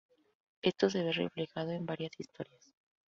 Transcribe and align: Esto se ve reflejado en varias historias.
Esto 0.63 0.89
se 0.89 1.03
ve 1.03 1.11
reflejado 1.11 1.69
en 1.73 1.85
varias 1.85 2.19
historias. 2.19 2.73